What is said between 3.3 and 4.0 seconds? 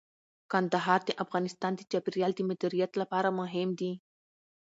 مهم دي.